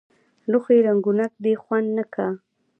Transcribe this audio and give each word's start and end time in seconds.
لوښي 0.51 0.77
رنګونک 0.87 1.33
دي 1.43 1.53
خوند 1.63 1.87
نۀ 1.95 2.03
که 2.13 2.27